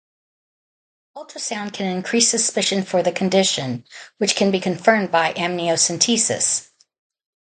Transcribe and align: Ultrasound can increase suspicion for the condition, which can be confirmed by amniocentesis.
Ultrasound 1.15 1.73
can 1.73 1.85
increase 1.95 2.27
suspicion 2.27 2.81
for 2.83 3.03
the 3.03 3.11
condition, 3.11 3.85
which 4.17 4.35
can 4.35 4.49
be 4.49 4.59
confirmed 4.59 5.11
by 5.11 5.31
amniocentesis. 5.33 6.71